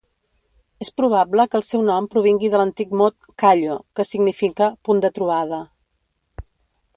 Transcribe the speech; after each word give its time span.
És 0.83 0.87
probable 1.01 1.43
que 1.51 1.59
el 1.59 1.65
seu 1.67 1.83
nom 1.89 2.07
provingui 2.15 2.49
de 2.53 2.61
l'antic 2.61 2.95
mot 3.03 3.29
"kálló", 3.43 3.77
que 3.99 4.07
significa 4.13 4.71
"punt 4.89 5.05
de 5.05 5.13
trobada". 5.19 5.61